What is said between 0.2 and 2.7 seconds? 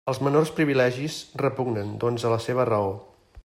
menors privilegis repugnen, doncs, a la seva